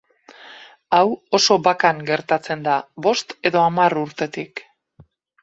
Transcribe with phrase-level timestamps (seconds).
[0.99, 1.03] Hau
[1.39, 4.65] oso bakan gertatzen da, bost edo hamar urtetik.